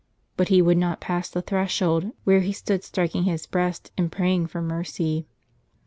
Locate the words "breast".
3.45-3.91